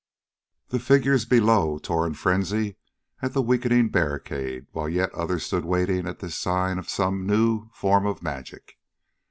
[0.69, 2.75] The figures below tore in frenzy
[3.21, 7.69] at the weakening barricade, while yet others stood waiting at this sign of some new
[7.75, 8.79] form of magic.